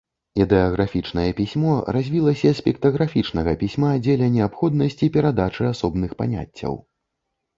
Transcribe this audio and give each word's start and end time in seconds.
Ідэаграфічнае 0.43 1.25
пісьмо 1.39 1.73
развілася 1.95 2.53
з 2.59 2.63
піктаграфічнага 2.67 3.53
пісьма 3.63 3.91
дзеля 4.07 4.29
неабходнасці 4.39 5.11
перадачы 5.17 5.63
асобных 5.75 6.11
паняццяў. 6.23 6.73